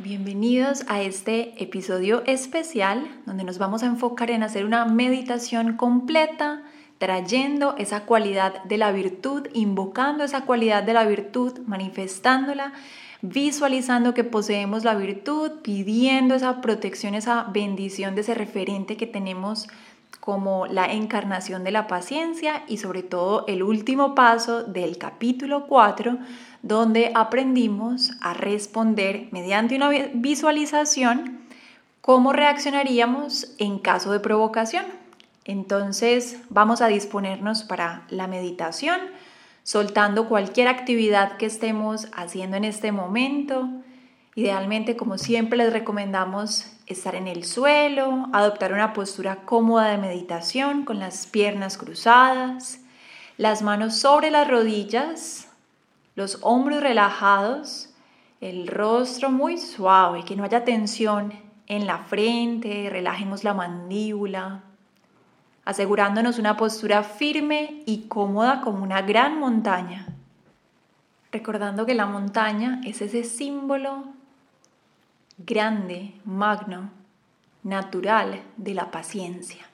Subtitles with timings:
[0.00, 6.62] Bienvenidos a este episodio especial donde nos vamos a enfocar en hacer una meditación completa,
[6.98, 12.74] trayendo esa cualidad de la virtud, invocando esa cualidad de la virtud, manifestándola,
[13.22, 19.66] visualizando que poseemos la virtud, pidiendo esa protección, esa bendición de ese referente que tenemos
[20.28, 26.18] como la encarnación de la paciencia y sobre todo el último paso del capítulo 4
[26.60, 31.40] donde aprendimos a responder mediante una visualización
[32.02, 34.84] cómo reaccionaríamos en caso de provocación.
[35.46, 39.00] Entonces vamos a disponernos para la meditación,
[39.62, 43.66] soltando cualquier actividad que estemos haciendo en este momento.
[44.34, 50.84] Idealmente, como siempre, les recomendamos estar en el suelo, adoptar una postura cómoda de meditación
[50.84, 52.80] con las piernas cruzadas,
[53.36, 55.48] las manos sobre las rodillas,
[56.16, 57.90] los hombros relajados,
[58.40, 61.32] el rostro muy suave, que no haya tensión
[61.66, 64.62] en la frente, relajemos la mandíbula,
[65.64, 70.06] asegurándonos una postura firme y cómoda como una gran montaña.
[71.30, 74.17] Recordando que la montaña es ese símbolo
[75.38, 76.90] grande, magno,
[77.62, 79.66] natural de la paciencia.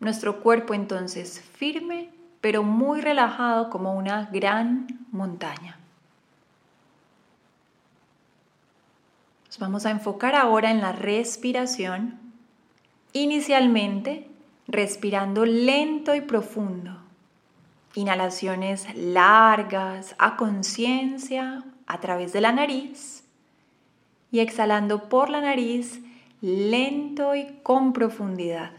[0.00, 5.78] Nuestro cuerpo entonces firme pero muy relajado como una gran montaña.
[9.46, 12.20] Nos vamos a enfocar ahora en la respiración,
[13.12, 14.28] inicialmente
[14.68, 16.98] respirando lento y profundo.
[17.94, 23.25] Inhalaciones largas a conciencia a través de la nariz
[24.30, 26.00] y exhalando por la nariz
[26.40, 28.72] lento y con profundidad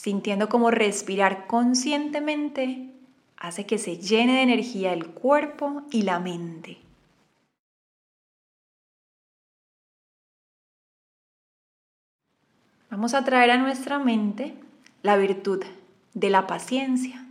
[0.00, 2.88] sintiendo como respirar conscientemente
[3.36, 6.78] hace que se llene de energía el cuerpo y la mente.
[12.90, 14.54] Vamos a traer a nuestra mente
[15.02, 15.62] la virtud
[16.14, 17.26] de la paciencia.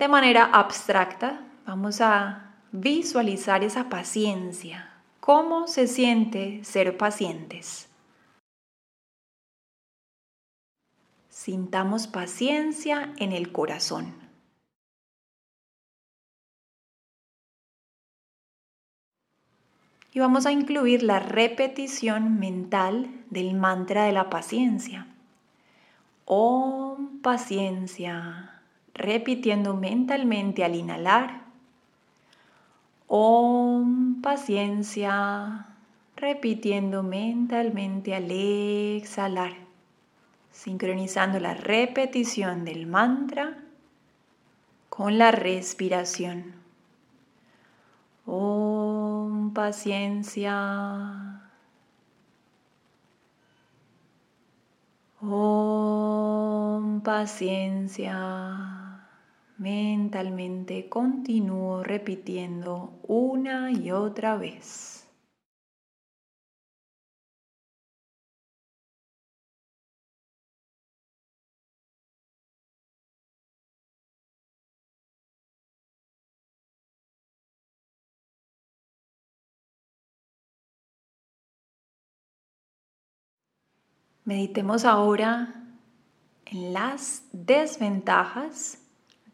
[0.00, 4.95] De manera abstracta, vamos a visualizar esa paciencia.
[5.26, 7.88] ¿Cómo se siente ser pacientes?
[11.28, 14.14] Sintamos paciencia en el corazón.
[20.12, 25.08] Y vamos a incluir la repetición mental del mantra de la paciencia.
[26.24, 28.62] Om paciencia,
[28.94, 31.45] repitiendo mentalmente al inhalar.
[33.08, 35.66] Om paciencia,
[36.16, 39.66] repitiendo mentalmente al exhalar
[40.56, 43.58] sincronizando la repetición del mantra
[44.88, 46.54] con la respiración.
[48.24, 51.42] Om paciencia.
[55.20, 58.75] Om paciencia.
[59.58, 65.08] Mentalmente continúo repitiendo una y otra vez.
[84.24, 85.54] Meditemos ahora
[86.44, 88.85] en las desventajas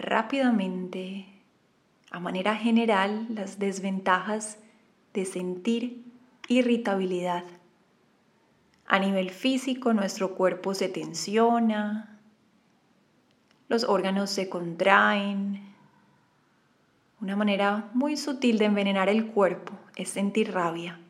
[0.02, 1.26] rápidamente,
[2.10, 4.58] a manera general, las desventajas
[5.14, 6.04] de sentir
[6.49, 7.44] irritabilidad.
[8.87, 12.19] A nivel físico, nuestro cuerpo se tensiona,
[13.69, 15.62] los órganos se contraen.
[17.20, 21.00] Una manera muy sutil de envenenar el cuerpo es sentir rabia.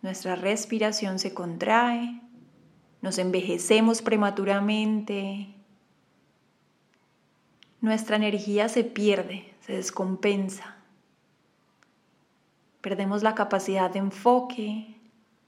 [0.00, 2.20] Nuestra respiración se contrae,
[3.02, 5.53] nos envejecemos prematuramente,
[7.84, 10.76] nuestra energía se pierde, se descompensa,
[12.80, 14.96] perdemos la capacidad de enfoque,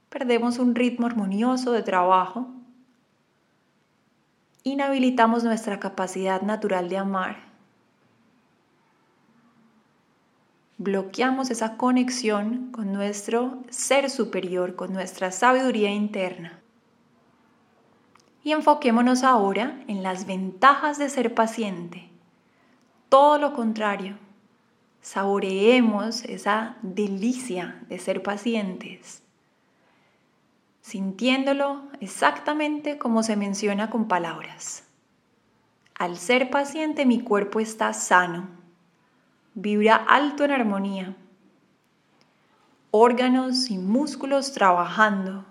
[0.09, 2.47] perdemos un ritmo armonioso de trabajo,
[4.63, 7.37] inhabilitamos nuestra capacidad natural de amar,
[10.77, 16.59] bloqueamos esa conexión con nuestro ser superior, con nuestra sabiduría interna.
[18.43, 22.06] Y enfoquémonos ahora en las ventajas de ser paciente.
[23.09, 24.17] Todo lo contrario,
[25.01, 29.23] saboreemos esa delicia de ser pacientes,
[30.81, 34.83] sintiéndolo exactamente como se menciona con palabras.
[35.95, 38.49] Al ser paciente mi cuerpo está sano,
[39.53, 41.15] vibra alto en armonía,
[42.91, 45.45] órganos y músculos trabajando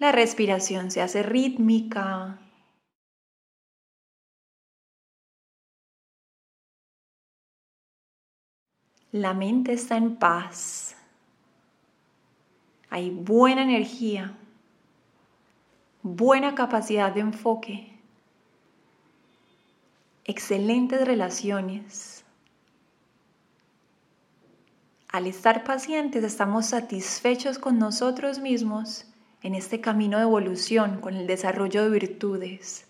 [0.00, 2.38] La respiración se hace rítmica.
[9.12, 10.96] La mente está en paz.
[12.88, 14.38] Hay buena energía,
[16.02, 17.92] buena capacidad de enfoque,
[20.24, 22.24] excelentes relaciones.
[25.08, 29.09] Al estar pacientes estamos satisfechos con nosotros mismos
[29.42, 32.86] en este camino de evolución con el desarrollo de virtudes.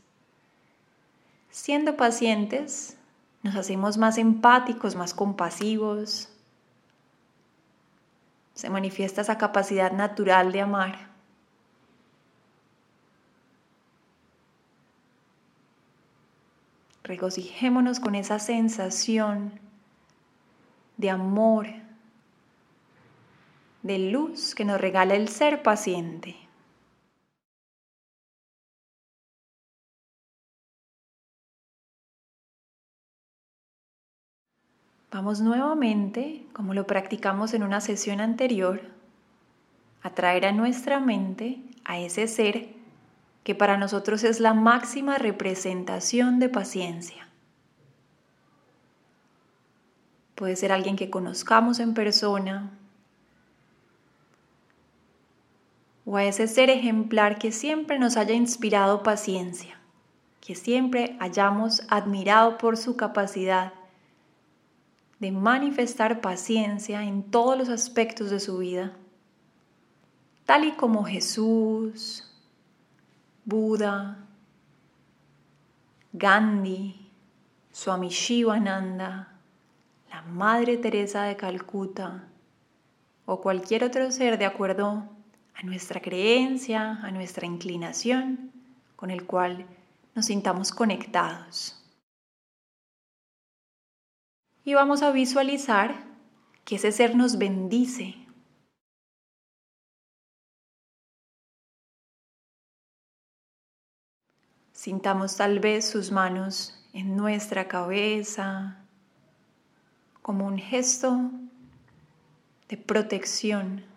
[1.51, 2.97] Siendo pacientes,
[3.43, 6.29] nos hacemos más empáticos, más compasivos.
[8.55, 11.11] Se manifiesta esa capacidad natural de amar.
[17.03, 19.59] Regocijémonos con esa sensación
[20.97, 21.67] de amor,
[23.83, 26.37] de luz que nos regala el ser paciente.
[35.13, 38.81] Vamos nuevamente, como lo practicamos en una sesión anterior,
[40.03, 42.69] a traer a nuestra mente a ese ser
[43.43, 47.29] que para nosotros es la máxima representación de paciencia.
[50.37, 52.71] Puede ser alguien que conozcamos en persona,
[56.11, 59.79] o a ese ser ejemplar que siempre nos haya inspirado paciencia,
[60.41, 63.73] que siempre hayamos admirado por su capacidad
[65.21, 68.97] de manifestar paciencia en todos los aspectos de su vida,
[70.47, 72.29] tal y como Jesús,
[73.45, 74.27] Buda,
[76.13, 77.09] Gandhi,
[77.71, 79.39] Swami Shivananda,
[80.11, 82.25] la Madre Teresa de Calcuta
[83.27, 85.20] o cualquier otro ser de acuerdo
[85.55, 88.53] a nuestra creencia, a nuestra inclinación,
[88.97, 89.67] con el cual
[90.15, 91.77] nos sintamos conectados.
[94.65, 96.05] Y vamos a visualizar
[96.65, 98.15] que ese ser nos bendice.
[104.73, 108.85] Sintamos tal vez sus manos en nuestra cabeza
[110.23, 111.31] como un gesto
[112.69, 113.90] de protección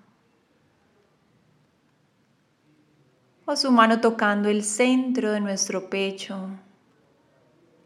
[3.45, 6.49] o su mano tocando el centro de nuestro pecho,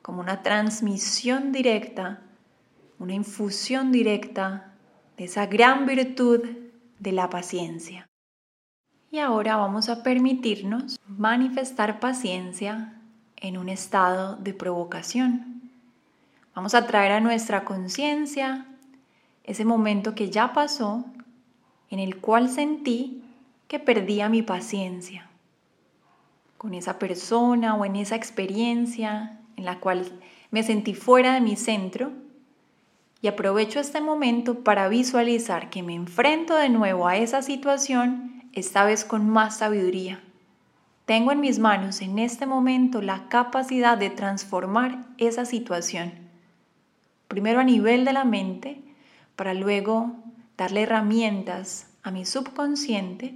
[0.02, 2.22] como una transmisión directa,
[3.00, 4.74] una infusión directa
[5.18, 6.42] de esa gran virtud
[7.00, 8.08] de la paciencia.
[9.10, 13.02] Y ahora vamos a permitirnos manifestar paciencia
[13.36, 15.72] en un estado de provocación.
[16.54, 18.66] Vamos a traer a nuestra conciencia
[19.44, 21.06] ese momento que ya pasó
[21.90, 23.24] en el cual sentí
[23.68, 25.28] que perdía mi paciencia
[26.58, 30.12] con esa persona o en esa experiencia en la cual
[30.52, 32.12] me sentí fuera de mi centro
[33.22, 38.86] y aprovecho este momento para visualizar que me enfrento de nuevo a esa situación, esta
[38.86, 40.22] vez con más sabiduría.
[41.06, 46.14] Tengo en mis manos en este momento la capacidad de transformar esa situación.
[47.28, 48.82] Primero a nivel de la mente,
[49.36, 50.12] para luego
[50.58, 53.36] darle herramientas a mi subconsciente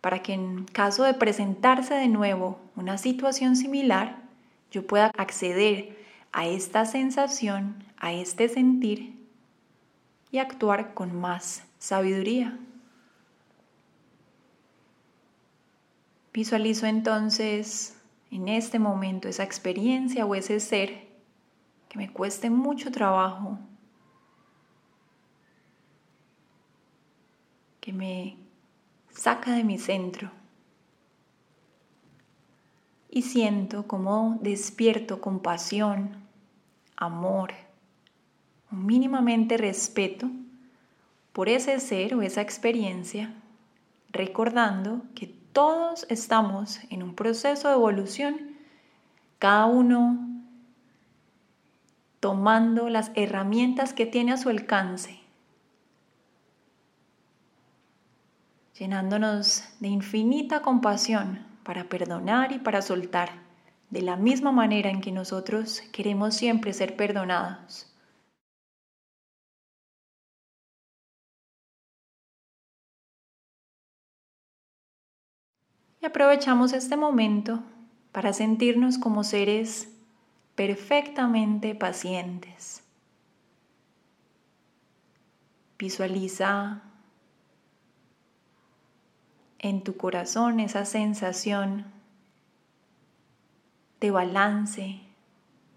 [0.00, 4.22] para que en caso de presentarse de nuevo una situación similar,
[4.70, 5.96] yo pueda acceder
[6.32, 9.16] a esta sensación, a este sentir
[10.30, 12.58] y actuar con más sabiduría.
[16.32, 17.96] Visualizo entonces
[18.30, 21.08] en este momento esa experiencia o ese ser
[21.88, 23.58] que me cueste mucho trabajo,
[27.80, 28.36] que me
[29.16, 30.30] saca de mi centro.
[33.10, 36.16] Y siento como despierto compasión,
[36.96, 37.54] amor,
[38.70, 40.30] mínimamente respeto
[41.32, 43.32] por ese ser o esa experiencia,
[44.10, 48.56] recordando que todos estamos en un proceso de evolución,
[49.38, 50.18] cada uno
[52.20, 55.25] tomando las herramientas que tiene a su alcance
[58.78, 63.30] llenándonos de infinita compasión para perdonar y para soltar,
[63.90, 67.92] de la misma manera en que nosotros queremos siempre ser perdonados.
[76.02, 77.62] Y aprovechamos este momento
[78.12, 79.88] para sentirnos como seres
[80.54, 82.82] perfectamente pacientes.
[85.78, 86.82] Visualiza
[89.58, 91.86] en tu corazón esa sensación
[94.00, 95.00] de balance,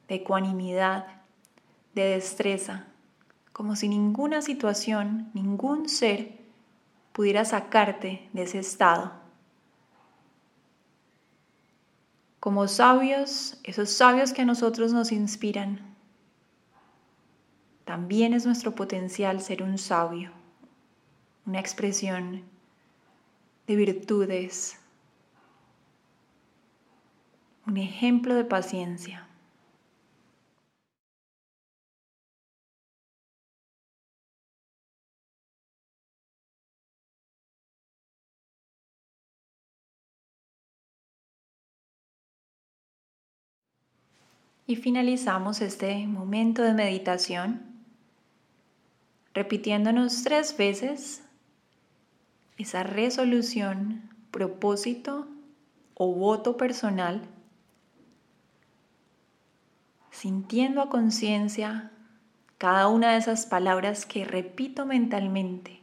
[0.07, 1.05] de ecuanimidad,
[1.95, 2.85] de destreza,
[3.53, 6.37] como si ninguna situación, ningún ser
[7.13, 9.11] pudiera sacarte de ese estado.
[12.39, 15.81] Como sabios, esos sabios que a nosotros nos inspiran,
[17.83, 20.31] también es nuestro potencial ser un sabio,
[21.45, 22.43] una expresión
[23.69, 24.79] de virtudes,
[27.67, 29.27] un ejemplo de paciencia.
[44.65, 47.61] Y finalizamos este momento de meditación
[49.35, 51.21] repitiéndonos tres veces
[52.59, 54.01] esa resolución,
[54.31, 55.27] propósito
[55.93, 57.21] o voto personal,
[60.11, 61.91] sintiendo a conciencia
[62.57, 65.79] cada una de esas palabras que repito mentalmente,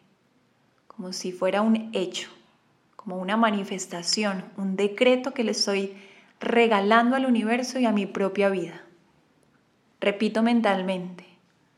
[0.87, 2.29] como si fuera un hecho,
[2.95, 5.97] como una manifestación, un decreto que le estoy
[6.41, 8.83] regalando al universo y a mi propia vida.
[9.99, 11.25] Repito mentalmente,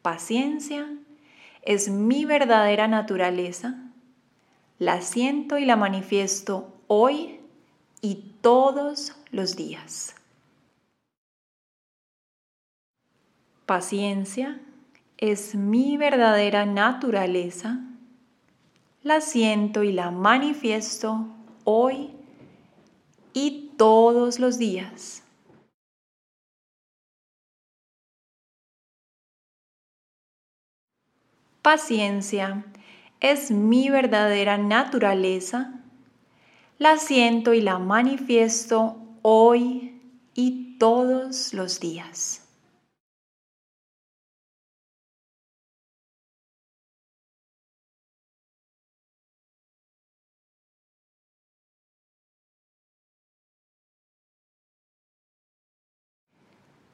[0.02, 0.92] paciencia
[1.62, 3.87] es mi verdadera naturaleza
[4.78, 7.40] la siento y la manifiesto hoy
[8.00, 10.14] y todos los días.
[13.66, 14.60] Paciencia
[15.16, 17.80] es mi verdadera naturaleza.
[19.02, 21.26] La siento y la manifiesto
[21.64, 22.12] hoy
[23.32, 25.22] y todos los días.
[31.62, 32.64] Paciencia
[33.20, 35.82] es mi verdadera naturaleza,
[36.78, 40.00] la siento y la manifiesto hoy
[40.34, 42.42] y todos los días.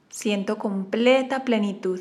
[0.09, 2.01] Siento completa plenitud.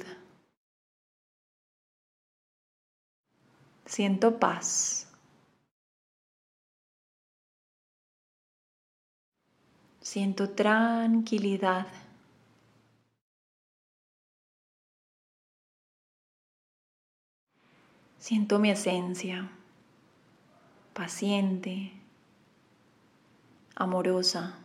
[3.93, 5.07] Siento paz.
[10.01, 11.85] Siento tranquilidad.
[18.17, 19.51] Siento mi esencia,
[20.95, 21.91] paciente,
[23.75, 24.57] amorosa.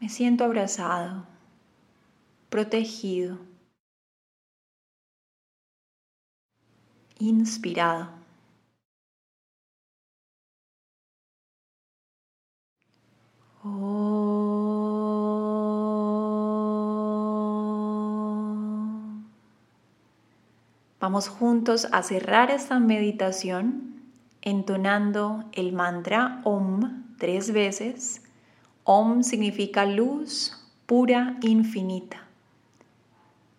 [0.00, 1.37] Me siento abrazado
[2.48, 3.38] protegido,
[7.18, 8.18] inspirado.
[21.00, 24.02] Vamos juntos a cerrar esta meditación
[24.42, 28.22] entonando el mantra OM tres veces.
[28.84, 30.52] OM significa luz
[30.86, 32.27] pura, infinita.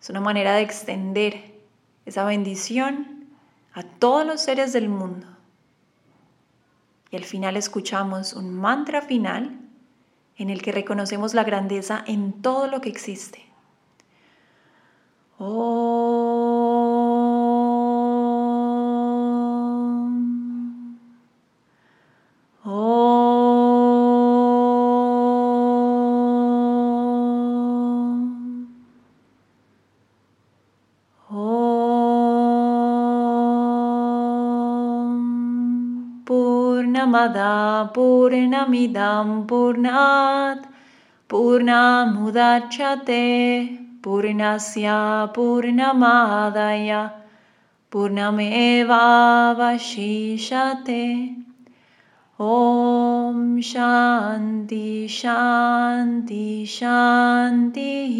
[0.00, 1.60] Es una manera de extender
[2.06, 3.26] esa bendición
[3.72, 5.26] a todos los seres del mundo.
[7.10, 9.58] Y al final escuchamos un mantra final
[10.36, 13.44] en el que reconocemos la grandeza en todo lo que existe.
[15.36, 16.29] Purnamada
[37.12, 37.54] मदा
[37.94, 40.64] पूर्णमिदं पूर्णात्
[41.30, 43.24] पूर्णामुदक्षते
[44.04, 44.88] पूर्णस्य
[45.36, 46.90] पूर्णमादय
[47.92, 48.40] पूर्णमेवावशिषते
[52.42, 58.16] ॐ शान्ति शान्ति शान्तिः।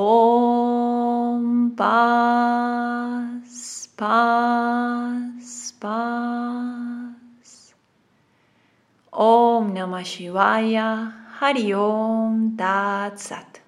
[0.00, 6.95] ॐ पास् पास् पास्।
[9.16, 11.08] Om Namah Shivaya,
[11.40, 13.65] Hari Om Tat Sat.